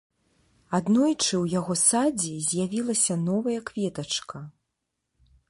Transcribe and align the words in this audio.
Аднойчы 0.77 1.29
ў 1.29 1.45
яго 1.59 1.73
садзе 1.81 2.33
з'явілася 2.47 3.19
новая 3.27 3.59
кветачка. 3.69 4.37